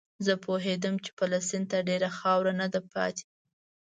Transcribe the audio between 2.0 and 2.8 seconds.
خاوره نه